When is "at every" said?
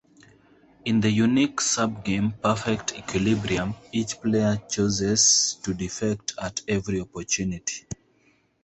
6.41-7.01